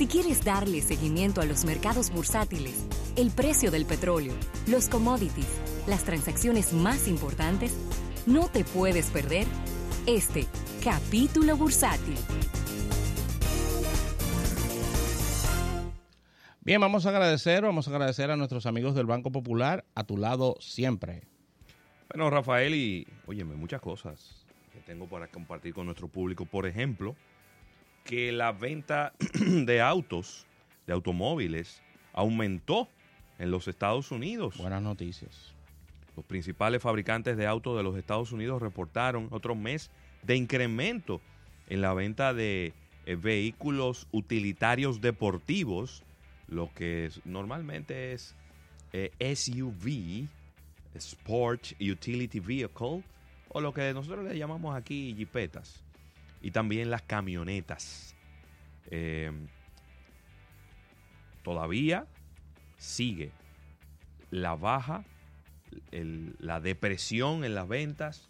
[0.00, 4.32] Si quieres darle seguimiento a los mercados bursátiles, el precio del petróleo,
[4.66, 7.76] los commodities, las transacciones más importantes,
[8.24, 9.46] no te puedes perder
[10.06, 10.46] este
[10.82, 12.14] capítulo bursátil.
[16.62, 20.16] Bien, vamos a agradecer, vamos a agradecer a nuestros amigos del Banco Popular, a tu
[20.16, 21.24] lado siempre.
[22.08, 26.46] Bueno, Rafael, y óyeme, muchas cosas que tengo para compartir con nuestro público.
[26.46, 27.16] Por ejemplo,
[28.10, 30.44] que la venta de autos,
[30.88, 31.80] de automóviles,
[32.12, 32.88] aumentó
[33.38, 34.56] en los Estados Unidos.
[34.58, 35.54] Buenas noticias.
[36.16, 39.92] Los principales fabricantes de autos de los Estados Unidos reportaron otro mes
[40.24, 41.20] de incremento
[41.68, 42.72] en la venta de
[43.06, 46.02] eh, vehículos utilitarios deportivos,
[46.48, 48.34] lo que es- normalmente es
[48.92, 50.26] eh, SUV,
[50.96, 53.04] Sport Utility Vehicle,
[53.50, 55.84] o lo que nosotros le llamamos aquí jipetas,
[56.40, 58.14] y también las camionetas.
[58.90, 59.30] Eh,
[61.42, 62.06] todavía
[62.76, 63.32] sigue
[64.30, 65.04] la baja,
[65.92, 68.28] la depresión en las ventas,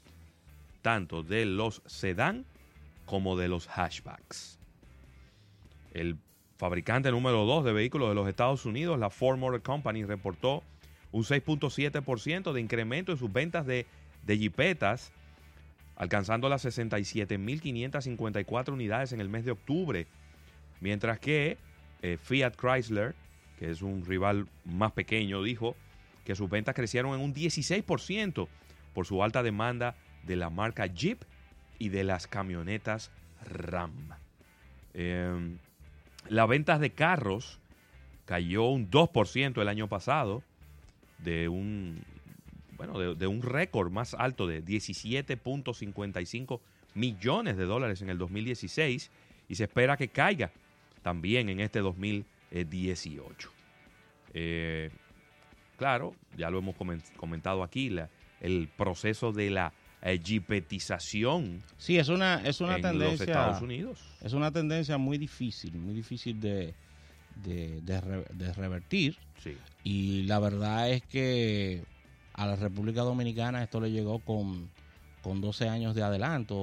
[0.83, 2.45] tanto de los sedán
[3.07, 4.59] como de los hatchbacks.
[5.93, 6.17] El
[6.57, 10.63] fabricante número 2 de vehículos de los Estados Unidos, la Ford Motor Company, reportó
[11.13, 13.87] un 6.7% de incremento en sus ventas de,
[14.25, 15.13] de jipetas,
[16.01, 20.07] alcanzando las 67.554 unidades en el mes de octubre,
[20.81, 21.59] mientras que
[22.01, 23.15] eh, Fiat Chrysler,
[23.59, 25.77] que es un rival más pequeño, dijo
[26.25, 28.49] que sus ventas crecieron en un 16%
[28.95, 31.21] por su alta demanda de la marca Jeep
[31.79, 33.11] y de las camionetas
[33.45, 33.93] Ram.
[34.95, 35.59] Eh,
[36.31, 37.61] las ventas de carros
[38.25, 40.43] cayó un 2% el año pasado,
[41.19, 42.03] de un,
[42.81, 46.61] bueno, de, de un récord más alto de 17.55
[46.95, 49.11] millones de dólares en el 2016
[49.51, 50.51] y se espera que caiga
[51.03, 53.51] también en este 2018.
[54.33, 54.91] Eh,
[55.77, 58.09] claro, ya lo hemos comen- comentado aquí, la-
[58.41, 59.73] el proceso de la
[60.25, 63.11] jipetización Sí, es una, es una en tendencia.
[63.11, 64.01] los Estados Unidos.
[64.23, 66.73] Es una tendencia muy difícil, muy difícil de,
[67.45, 69.19] de, de revertir.
[69.43, 69.55] Sí.
[69.85, 71.83] Y la verdad es que
[72.41, 74.71] a la República Dominicana esto le llegó con,
[75.23, 76.57] con 12 años de adelanto,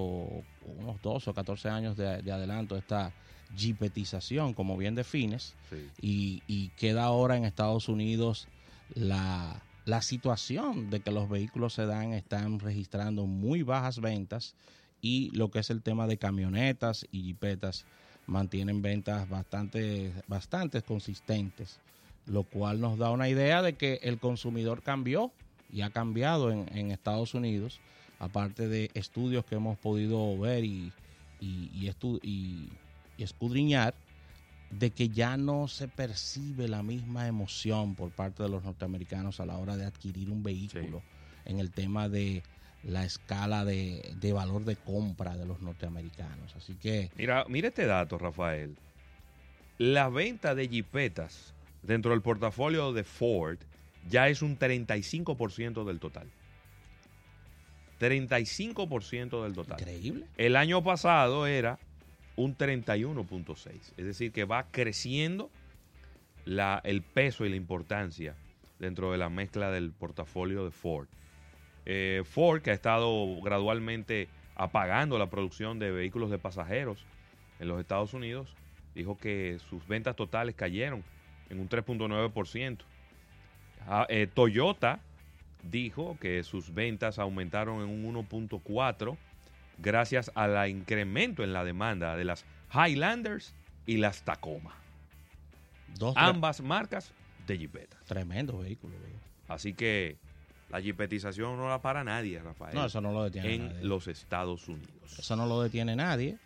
[0.80, 3.14] unos 12 o 14 años de, de adelanto, esta
[3.56, 5.54] jipetización, como bien defines.
[5.70, 5.88] Sí.
[6.02, 8.48] Y, y queda ahora en Estados Unidos
[8.96, 14.56] la, la situación de que los vehículos sedán están registrando muy bajas ventas
[15.00, 17.86] y lo que es el tema de camionetas y jipetas
[18.26, 21.80] mantienen ventas bastante, bastante consistentes,
[22.26, 25.32] lo cual nos da una idea de que el consumidor cambió
[25.72, 27.80] y ha cambiado en, en Estados Unidos,
[28.20, 30.92] aparte de estudios que hemos podido ver y,
[31.40, 32.70] y, y estu- y-
[33.18, 33.94] y escudriñar,
[34.70, 39.46] de que ya no se percibe la misma emoción por parte de los norteamericanos a
[39.46, 41.02] la hora de adquirir un vehículo
[41.46, 42.44] en el tema de
[42.84, 46.56] la escala de, de valor de compra de los norteamericanos.
[46.56, 48.76] Así que Mira, mira este dato, Rafael.
[49.78, 53.58] La venta de jipetas dentro del portafolio de Ford
[54.10, 56.28] ya es un 35% del total.
[58.00, 59.80] 35% del total.
[59.80, 60.26] increíble.
[60.38, 61.80] El año pasado era
[62.36, 63.94] un 31.6.
[63.98, 65.50] Es decir, que va creciendo
[66.46, 68.36] la, el peso y la importancia
[68.80, 71.08] dentro de la mezcla del portafolio de Ford.
[71.86, 77.06] Eh, Ford, que ha estado gradualmente apagando la producción de vehículos de pasajeros
[77.60, 78.54] en los Estados Unidos,
[78.94, 81.04] dijo que sus ventas totales cayeron
[81.50, 82.80] en un 3.9%.
[83.88, 85.00] Ah, eh, Toyota
[85.64, 89.18] dijo que sus ventas aumentaron en un 1.4%
[89.80, 93.54] gracias al incremento en la demanda de las Highlanders
[93.86, 94.76] y las Tacoma.
[95.98, 97.14] Dos Ambas marcas
[97.46, 98.04] de jipetas.
[98.06, 99.00] tremendos vehículos.
[99.00, 99.20] viejo.
[99.48, 100.18] Así que
[100.70, 102.76] la jipetización no la para nadie, Rafael.
[102.76, 103.84] No, eso no lo detiene en nadie.
[103.86, 105.18] los Estados Unidos.
[105.18, 106.38] Eso no lo detiene nadie.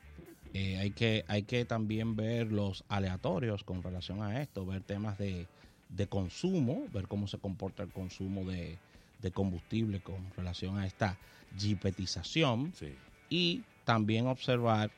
[0.53, 5.17] Eh, hay, que, hay que también ver los aleatorios con relación a esto, ver temas
[5.17, 5.47] de,
[5.95, 8.77] de consumo, ver cómo se comporta el consumo de,
[9.21, 11.17] de combustible con relación a esta
[11.57, 12.93] jipetización Sí.
[13.29, 14.91] y también observar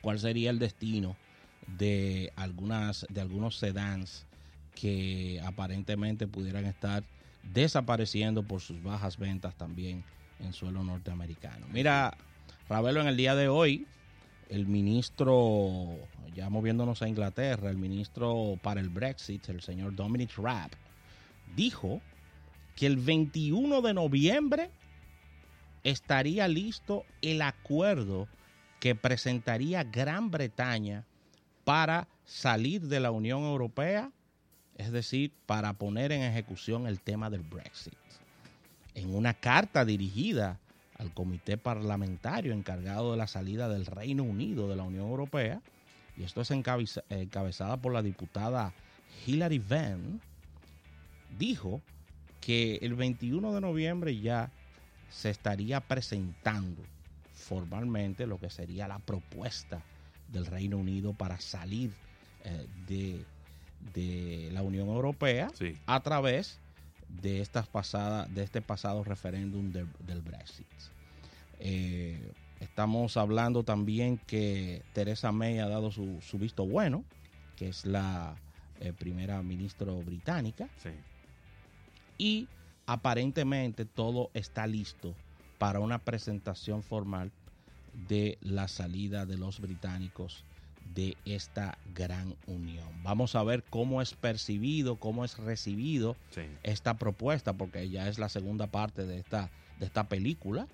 [0.00, 1.16] cuál sería el destino
[1.78, 4.26] de algunas de algunos sedans
[4.74, 7.04] que aparentemente pudieran estar
[7.52, 10.04] desapareciendo por sus bajas ventas también
[10.40, 11.66] en suelo norteamericano.
[11.72, 12.16] Mira,
[12.68, 13.86] Ravelo, en el día de hoy,
[14.48, 15.88] el ministro,
[16.34, 20.70] ya moviéndonos a Inglaterra, el ministro para el Brexit, el señor Dominic Raab,
[21.56, 22.00] dijo
[22.76, 24.70] que el 21 de noviembre
[25.84, 28.28] estaría listo el acuerdo
[28.80, 31.04] que presentaría Gran Bretaña
[31.64, 34.10] para salir de la Unión Europea,
[34.76, 37.94] es decir, para poner en ejecución el tema del Brexit.
[38.94, 40.58] En una carta dirigida
[41.02, 45.60] al comité parlamentario encargado de la salida del Reino Unido de la Unión Europea,
[46.16, 48.72] y esto es encabezada por la diputada
[49.26, 50.20] Hilary Venn,
[51.38, 51.82] dijo
[52.40, 54.52] que el 21 de noviembre ya
[55.10, 56.82] se estaría presentando
[57.32, 59.82] formalmente lo que sería la propuesta
[60.28, 61.92] del Reino Unido para salir
[62.44, 63.24] eh, de,
[63.92, 65.50] de, la Unión Europea
[65.86, 66.61] a través
[67.20, 70.66] de estas pasadas de este pasado referéndum del Brexit.
[71.58, 77.04] Eh, estamos hablando también que Teresa May ha dado su, visto bueno,
[77.56, 78.36] que es la
[78.80, 80.68] eh, primera ministra británica.
[82.18, 82.48] Y
[82.86, 85.14] aparentemente todo está listo
[85.58, 87.30] para una presentación formal
[88.08, 90.44] de la salida de los británicos
[90.94, 92.88] de esta gran unión.
[93.02, 96.16] Vamos a ver cómo es percibido, cómo es recibido
[96.62, 100.66] esta propuesta, porque ya es la segunda parte de esta, de esta película.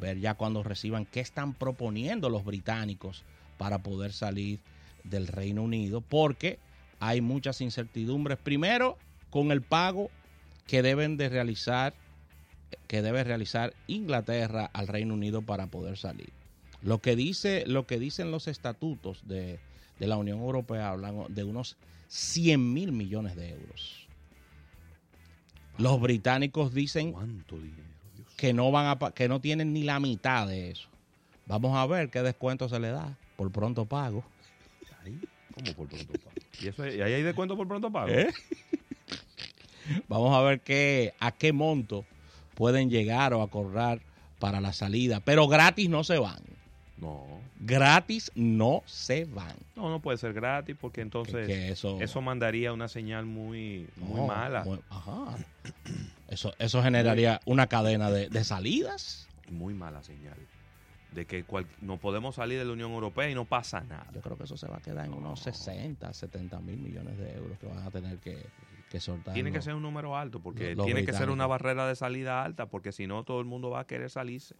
[0.00, 3.24] Ver ya cuando reciban qué están proponiendo los británicos
[3.56, 4.60] para poder salir
[5.04, 6.58] del Reino Unido, porque
[6.98, 8.36] hay muchas incertidumbres.
[8.38, 8.98] Primero,
[9.30, 10.10] con el pago
[10.66, 11.94] que deben de realizar,
[12.88, 16.39] que debe realizar Inglaterra al Reino Unido para poder salir.
[16.82, 19.60] Lo que, dice, lo que dicen los estatutos de,
[19.98, 21.76] la Unión Europea hablan de unos
[22.08, 24.08] 100 mil millones de euros.
[25.78, 27.14] Los británicos dicen
[28.36, 30.88] que no van a que no tienen ni la mitad de eso.
[31.46, 34.24] Vamos a ver qué descuento se le da por pronto pago.
[35.54, 36.36] ¿Cómo por pronto pago?
[36.60, 38.08] ¿Y, eso, ahí hay descuento por pronto pago?
[38.10, 38.32] ¿Eh?
[40.08, 42.04] Vamos a ver qué, a qué monto
[42.54, 44.00] pueden llegar o acordar
[44.38, 46.42] para la salida, pero gratis no se van.
[47.00, 47.24] No.
[47.58, 49.56] Gratis no se van.
[49.76, 54.64] No, no puede ser gratis porque entonces eso, mandaría una señal muy, muy mala.
[54.90, 55.36] ajá.
[56.28, 59.28] Eso, eso generaría una cadena de, salidas.
[59.50, 60.36] Muy mala señal.
[61.12, 61.44] De que
[61.80, 64.06] no podemos salir de la Unión Europea y no pasa nada.
[64.14, 67.34] Yo creo que eso se va a quedar en unos 60, 70 mil millones de
[67.34, 68.46] euros que van a tener que,
[68.90, 69.34] que soltar.
[69.34, 72.66] Tiene que ser un número alto porque tiene que ser una barrera de salida alta
[72.66, 74.54] porque si no todo el mundo va a querer salirse.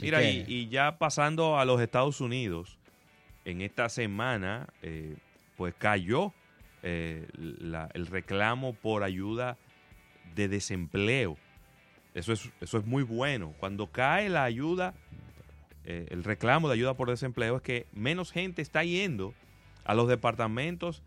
[0.00, 2.78] Mira, y, ya pasando a los Estados Unidos,
[3.44, 5.16] en esta semana, eh,
[5.56, 6.32] pues cayó
[6.82, 7.26] eh,
[7.94, 9.56] el reclamo por ayuda
[10.34, 11.36] de desempleo.
[12.14, 13.54] Eso es, eso es muy bueno.
[13.58, 14.94] Cuando cae la ayuda,
[15.84, 19.34] eh, el reclamo de ayuda por desempleo, es que menos gente está yendo
[19.84, 21.02] a los departamentos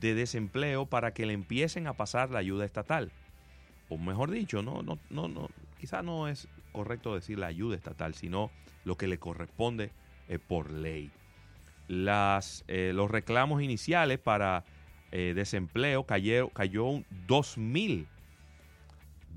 [0.00, 3.10] de desempleo para que le empiecen a pasar la ayuda estatal.
[3.88, 5.48] O mejor dicho, no, no, no, no,
[5.80, 8.50] quizá no es correcto decir la ayuda estatal, sino
[8.84, 9.90] lo que le corresponde
[10.28, 11.10] eh, por ley.
[11.88, 14.64] Las, eh, los reclamos iniciales para
[15.10, 18.06] eh, desempleo cayó, cayó un 2.000,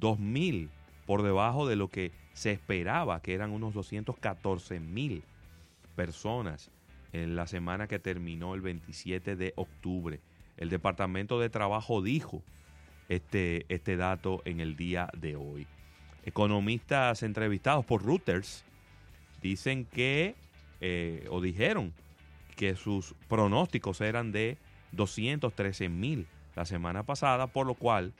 [0.02, 0.70] 2.000
[1.06, 5.24] por debajo de lo que se esperaba, que eran unos 214.000
[5.96, 6.72] personas
[7.14, 10.20] en la semana que terminó el 27 de octubre.
[10.58, 12.44] El Departamento de Trabajo dijo
[13.08, 15.68] este, este dato en el día de hoy.
[16.26, 18.64] Economistas entrevistados por Reuters
[19.42, 20.36] dicen que,
[20.82, 21.94] eh, o dijeron
[22.56, 24.58] que sus pronósticos eran de
[24.92, 28.14] 213 mil la semana pasada, por lo cual,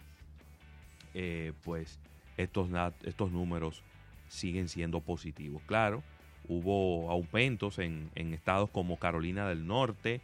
[1.14, 2.00] eh, pues,
[2.38, 2.70] estos,
[3.04, 3.84] estos números
[4.30, 5.62] siguen siendo positivos.
[5.66, 6.04] Claro,
[6.48, 10.22] hubo aumentos en, en estados como Carolina del Norte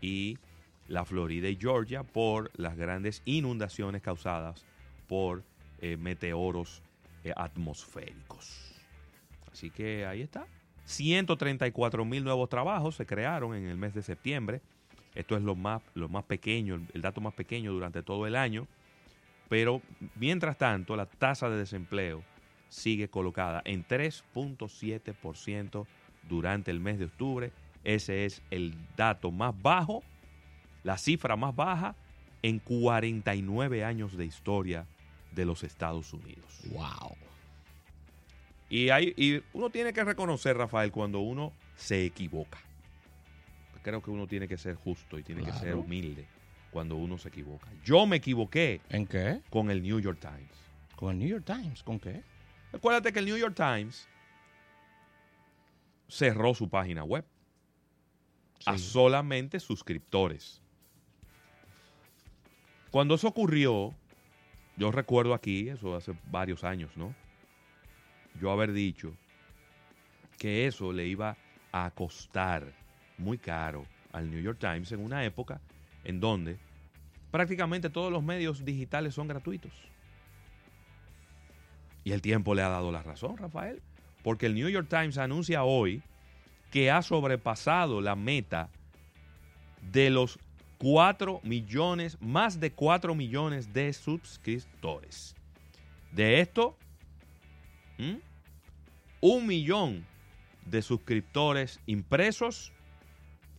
[0.00, 0.38] y
[0.88, 4.64] la Florida y Georgia por las grandes inundaciones causadas
[5.08, 5.42] por
[5.80, 6.82] eh, meteoros
[7.26, 8.72] eh, atmosféricos.
[9.50, 10.46] Así que ahí está.
[10.84, 14.60] 134 mil nuevos trabajos se crearon en el mes de septiembre.
[15.12, 18.68] Esto es lo más, lo más pequeño, el dato más pequeño durante todo el año.
[19.48, 19.82] Pero
[20.14, 22.22] mientras tanto, la tasa de desempleo
[22.68, 25.84] sigue colocada en 3.7%
[26.28, 27.50] durante el mes de octubre.
[27.82, 30.04] Ese es el dato más bajo,
[30.84, 31.96] la cifra más baja
[32.42, 34.86] en 49 años de historia
[35.36, 36.62] de los Estados Unidos.
[36.70, 37.14] Wow.
[38.68, 42.58] Y, hay, y uno tiene que reconocer, Rafael, cuando uno se equivoca.
[43.82, 46.26] Creo que uno tiene que ser justo y tiene que ser humilde
[46.72, 47.68] cuando uno se equivoca.
[47.84, 48.80] Yo me equivoqué.
[48.88, 49.42] ¿En qué?
[49.48, 50.50] Con el New York Times.
[50.96, 51.84] ¿Con el New York Times?
[51.84, 52.24] ¿Con qué?
[52.72, 54.08] Acuérdate que el New York Times
[56.08, 57.24] cerró su página web
[58.64, 60.60] a solamente suscriptores.
[62.90, 63.94] Cuando eso ocurrió,
[64.76, 67.14] yo recuerdo aquí, eso hace varios años, ¿no?
[68.40, 69.14] Yo haber dicho
[70.38, 71.36] que eso le iba
[71.72, 72.72] a costar
[73.18, 75.60] muy caro al New York Times en una época
[76.04, 76.58] en donde
[77.30, 79.72] prácticamente todos los medios digitales son gratuitos.
[82.04, 83.82] Y el tiempo le ha dado la razón, Rafael,
[84.22, 86.02] porque el New York Times anuncia hoy
[86.70, 88.68] que ha sobrepasado la meta
[89.90, 90.38] de los
[90.78, 95.34] 4 millones, más de 4 millones de suscriptores.
[96.12, 96.76] De esto,
[99.20, 100.06] un millón
[100.64, 102.72] de suscriptores impresos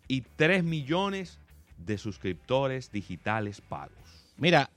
[0.07, 1.39] y 3 millones
[1.77, 4.25] de suscriptores digitales pagos.
[4.37, 4.69] Mira,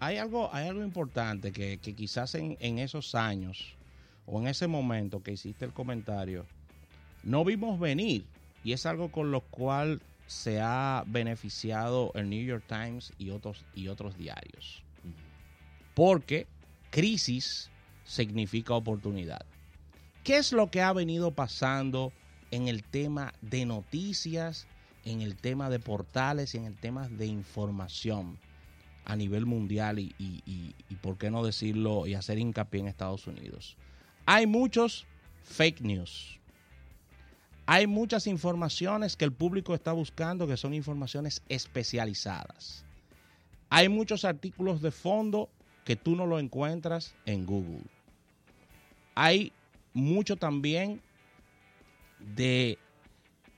[0.00, 3.76] hay algo, hay algo importante que, quizás en, en, esos años
[4.26, 6.46] o en ese momento que hiciste el comentario,
[7.22, 8.24] no vimos venir.
[8.64, 10.00] Y es algo con lo cual
[10.32, 14.82] se ha beneficiado el New York Times y otros, y otros diarios.
[15.94, 16.46] Porque
[16.90, 17.70] crisis
[18.04, 19.44] significa oportunidad.
[20.24, 22.12] ¿Qué es lo que ha venido pasando
[22.50, 24.66] en el tema de noticias,
[25.04, 28.38] en el tema de portales y en el tema de información
[29.04, 33.76] a nivel mundial y, y, por qué no decirlo y hacer hincapié en Estados Unidos?
[34.26, 35.06] Hay muchos
[35.42, 36.38] fake news.
[37.72, 42.84] Hay muchas informaciones que el público está buscando que son informaciones especializadas.
[43.70, 45.48] Hay muchos artículos de fondo
[45.86, 47.86] que tú no lo encuentras en Google.
[49.14, 49.52] Hay
[49.94, 51.00] mucho también
[52.18, 52.78] de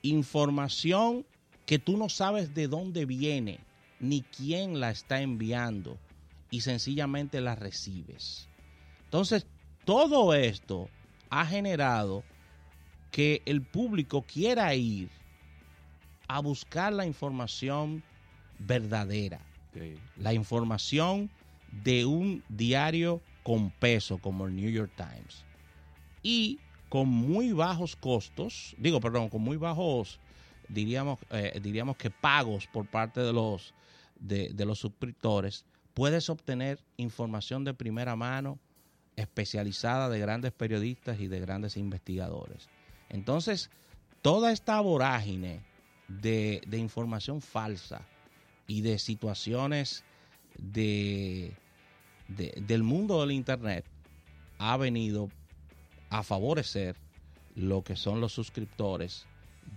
[0.01, 1.25] información
[1.65, 3.59] que tú no sabes de dónde viene
[3.99, 5.97] ni quién la está enviando
[6.49, 8.47] y sencillamente la recibes.
[9.03, 9.45] Entonces,
[9.83, 10.87] todo esto
[11.29, 12.23] ha generado
[13.11, 15.09] que el público quiera ir
[16.27, 18.03] a buscar la información
[18.59, 19.39] verdadera,
[20.17, 21.29] la información
[21.83, 25.45] de un diario con peso como el New York Times.
[26.23, 26.59] Y
[26.89, 30.19] con muy bajos costos, digo, perdón, con muy bajos,
[30.69, 33.73] diríamos, eh, diríamos que pagos por parte de los,
[34.19, 38.59] de, de los suscriptores, puedes obtener información de primera mano
[39.15, 42.69] especializada de grandes periodistas y de grandes investigadores.
[43.09, 43.69] Entonces,
[44.21, 45.61] toda esta vorágine
[46.07, 48.01] de, información falsa
[48.67, 50.03] y de situaciones
[50.57, 51.53] de,
[52.27, 53.85] del mundo del Internet
[54.57, 55.29] ha venido
[56.09, 56.95] a favorecer
[57.55, 59.25] lo que son los suscriptores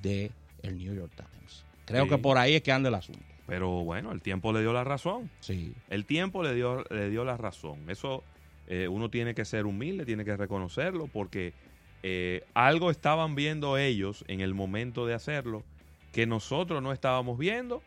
[0.02, 0.30] de
[0.62, 1.64] el New York Times.
[1.84, 3.22] Creo que por ahí es que anda el asunto.
[3.46, 5.30] Pero bueno, el tiempo le dio la razón.
[5.40, 5.74] Sí.
[5.88, 7.88] El tiempo le dio, le dio la razón.
[7.88, 8.22] Eso
[8.66, 11.54] eh, uno tiene que ser humilde, tiene que reconocerlo, porque
[12.02, 15.64] eh, algo estaban viendo ellos en el momento de hacerlo
[16.12, 17.82] que nosotros no estábamos viendo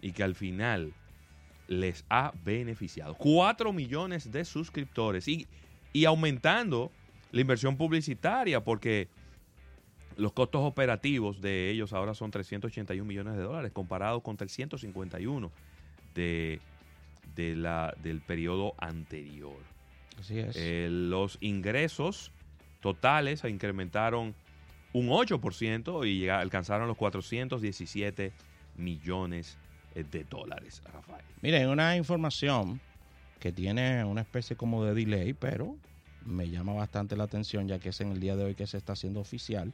[0.00, 0.92] y que al final
[1.68, 3.14] les ha beneficiado.
[3.14, 5.46] Cuatro millones de suscriptores y,
[5.92, 6.90] y aumentando
[7.32, 9.08] la inversión publicitaria porque
[10.16, 15.50] los costos operativos de ellos ahora son 381 millones de dólares comparados con 351
[16.14, 16.60] de,
[17.34, 19.56] de la, del periodo anterior.
[20.18, 20.54] Así es.
[20.56, 22.30] Eh, los ingresos
[22.84, 24.34] totales se incrementaron
[24.92, 28.30] un 8% y alcanzaron los 417
[28.76, 29.56] millones
[29.94, 31.24] eh, de dólares, Rafael.
[31.40, 32.82] Miren, una información
[33.40, 35.76] que tiene una especie como de delay, pero
[36.26, 38.76] me llama bastante la atención ya que es en el día de hoy que se
[38.76, 39.72] está haciendo oficial.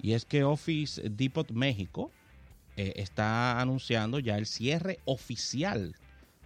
[0.00, 2.12] Y es que Office Depot México
[2.76, 5.96] eh, está anunciando ya el cierre oficial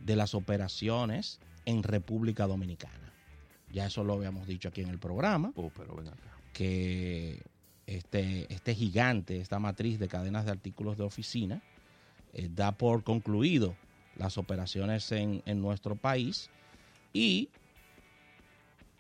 [0.01, 3.10] de las operaciones en República Dominicana.
[3.73, 5.53] Ya eso lo habíamos dicho aquí en el programa.
[5.57, 6.37] Oh, pero ven acá.
[6.53, 7.43] Que
[7.87, 11.63] este, este gigante, esta matriz de cadenas de artículos de oficina,
[12.33, 13.75] eh, da por concluido
[14.17, 16.51] las operaciones en, nuestro país
[17.13, 17.49] y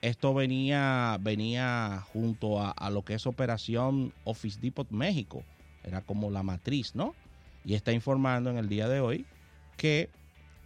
[0.01, 5.45] esto venía, venía junto a, a, lo que es Operación Office Depot México,
[5.85, 7.15] era como la matriz, ¿no?
[7.65, 9.27] Y está informando en el día de hoy
[9.77, 10.09] que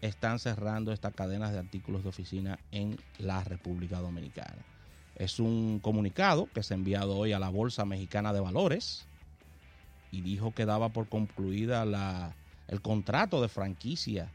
[0.05, 4.63] están cerrando estas cadenas de artículos de oficina en la República Dominicana.
[5.17, 9.07] Es un comunicado que se ha enviado hoy a la Bolsa Mexicana de Valores
[10.11, 12.37] y dijo que daba por concluida la,
[12.69, 14.31] el contrato de franquicia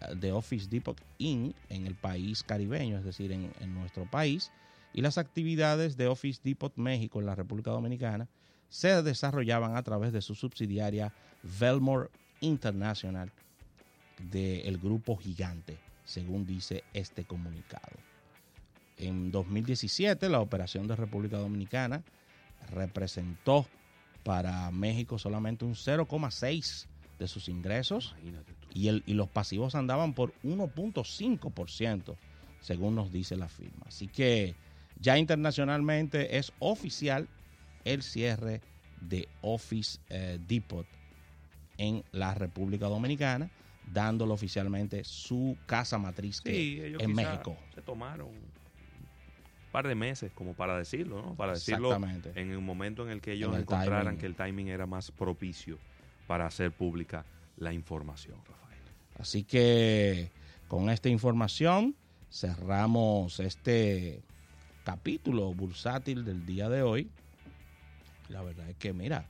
[0.00, 1.56] eh, de Office Depot Inc.
[1.68, 4.52] en el país caribeño, es decir, en, en nuestro país,
[4.92, 8.28] y las actividades de Office Depot México en la República Dominicana
[8.68, 13.32] se desarrollaban a través de su subsidiaria Velmore International
[14.30, 17.96] del grupo gigante, según dice este comunicado.
[18.96, 22.02] En 2017, la operación de República Dominicana
[22.70, 23.66] representó
[24.22, 26.86] para México solamente un 0,6
[27.18, 28.14] de sus ingresos
[28.74, 32.16] y, el, y los pasivos andaban por 1.5%,
[32.60, 33.86] según nos dice la firma.
[33.86, 34.54] Así que
[35.00, 37.28] ya internacionalmente es oficial
[37.84, 38.60] el cierre
[39.00, 40.86] de Office eh, Depot
[41.78, 43.50] en la República Dominicana,
[43.92, 47.56] dándole oficialmente su casa matriz que Sí, ellos en México.
[47.74, 51.34] se tomaron un par de meses como para decirlo, ¿no?
[51.36, 51.94] Para decirlo
[52.34, 54.18] en el momento en el que ellos En el encontraran timing.
[54.20, 55.78] que el timing era más propicio
[56.26, 57.24] para hacer pública
[57.56, 58.80] la información, Rafael.
[59.18, 60.30] Así que
[60.68, 61.94] con esta información
[62.30, 64.22] cerramos este
[64.84, 67.10] capítulo bursátil del día de hoy.
[68.28, 69.26] La verdad es que, mira,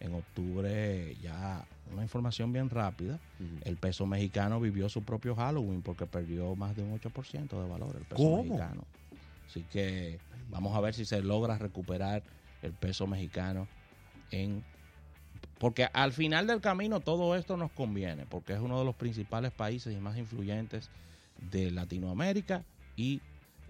[0.00, 3.18] en octubre ya una información bien rápida.
[3.64, 7.96] El peso mexicano vivió su propio Halloween porque perdió más de un 8% de valor
[7.96, 8.42] el peso ¿Cómo?
[8.42, 8.84] mexicano.
[9.48, 10.18] Así que
[10.50, 12.22] vamos a ver si se logra recuperar
[12.62, 13.66] el peso mexicano
[14.30, 14.62] en
[15.58, 19.52] porque al final del camino todo esto nos conviene, porque es uno de los principales
[19.52, 20.88] países y más influyentes
[21.50, 22.64] de Latinoamérica
[22.96, 23.20] y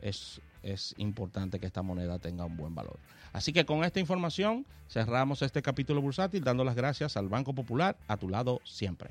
[0.00, 2.98] es, es importante que esta moneda tenga un buen valor.
[3.32, 7.96] Así que con esta información cerramos este capítulo bursátil dando las gracias al Banco Popular
[8.08, 9.10] a tu lado siempre.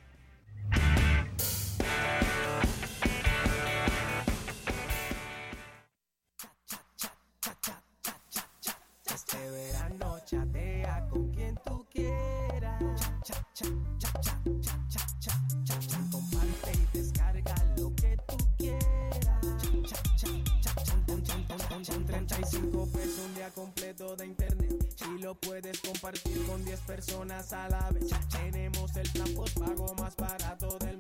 [22.32, 24.70] 85 pesos un día completo de internet.
[24.96, 28.06] Si lo puedes compartir con 10 personas a la vez.
[28.30, 30.99] Tenemos el plan pues, pago más barato del mundo.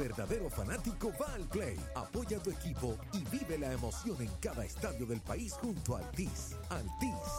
[0.00, 4.64] Verdadero fanático va al play, apoya a tu equipo y vive la emoción en cada
[4.64, 6.56] estadio del país junto a Altis.
[6.70, 7.30] Altis.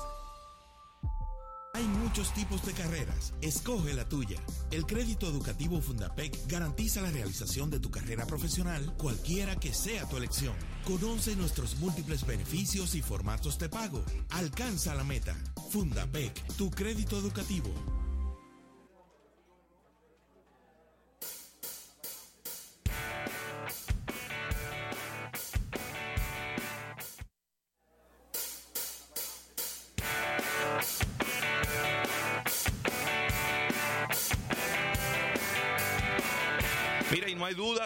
[1.73, 3.33] Hay muchos tipos de carreras.
[3.41, 4.37] Escoge la tuya.
[4.71, 10.17] El crédito educativo Fundapec garantiza la realización de tu carrera profesional, cualquiera que sea tu
[10.17, 10.53] elección.
[10.85, 14.03] Conoce nuestros múltiples beneficios y formatos de pago.
[14.31, 15.35] Alcanza la meta.
[15.71, 17.69] Fundapec, tu crédito educativo.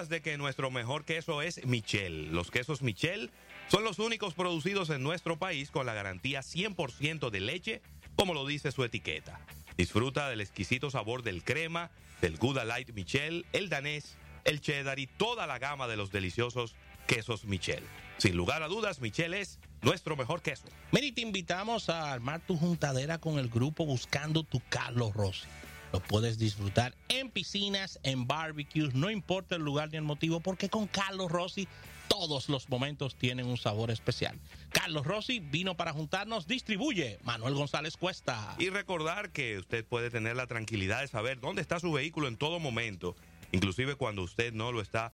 [0.10, 2.32] De que nuestro mejor queso es Michel.
[2.34, 3.32] Los quesos Michel
[3.70, 7.82] son los únicos producidos en nuestro país con la garantía 100% de leche,
[8.16, 9.40] como lo dice su etiqueta.
[9.78, 11.92] Disfruta del exquisito sabor del crema,
[12.22, 16.76] del Gouda Light Michel, el danés, el cheddar y toda la gama de los deliciosos
[17.08, 17.84] quesos Michel.
[18.18, 20.66] Sin lugar a dudas, Michel es nuestro mejor queso.
[20.92, 25.48] Mira, y te invitamos a armar tu juntadera con el grupo Buscando tu Carlos Rossi.
[25.96, 30.68] Lo puedes disfrutar en piscinas, en barbecues, no importa el lugar ni el motivo, porque
[30.68, 31.70] con Carlos Rossi
[32.10, 34.38] todos los momentos tienen un sabor especial.
[34.74, 38.58] Carlos Rossi vino para juntarnos, distribuye Manuel González Cuesta.
[38.60, 42.36] Y recordar que usted puede tener la tranquilidad de saber dónde está su vehículo en
[42.36, 43.16] todo momento,
[43.54, 45.02] inclusive cuando usted no lo está